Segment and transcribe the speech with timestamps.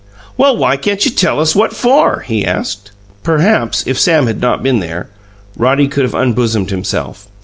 [0.35, 2.89] "Well, why can't you tell us what FOR?" he asked.
[3.21, 5.11] Perhaps if Sam had not been there,
[5.55, 7.27] Roddy could have unbosomed himself.